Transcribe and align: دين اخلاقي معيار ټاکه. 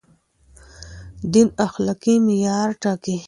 دين 1.33 1.47
اخلاقي 1.65 2.15
معيار 2.25 2.69
ټاکه. 2.81 3.15